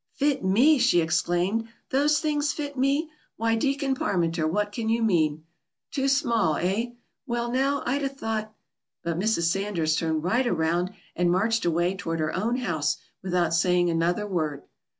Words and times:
"Fit 0.15 0.43
me!" 0.43 0.79
she 0.79 0.99
exclaimed 0.99 1.67
"those 1.91 2.19
things 2.19 2.53
fit 2.53 2.75
me! 2.75 3.11
Why, 3.37 3.53
Deacon 3.53 3.93
Parmenter, 3.93 4.47
what 4.49 4.71
can 4.71 4.89
you 4.89 5.03
mean?" 5.03 5.45
"Too 5.91 6.07
small, 6.07 6.55
eh? 6.55 6.93
Well, 7.27 7.51
now, 7.51 7.83
I'd 7.85 8.01
ha' 8.01 8.07
thought" 8.11 8.51
But 9.03 9.19
Mrs. 9.19 9.43
Sanders 9.51 9.95
turned 9.95 10.23
right 10.23 10.47
around 10.47 10.91
and 11.15 11.29
marched 11.29 11.65
away 11.65 11.93
toward 11.95 12.19
her 12.19 12.35
own 12.35 12.55
house 12.55 12.97
without 13.21 13.53
saying 13.53 13.91
another 13.91 14.25
word. 14.25 14.63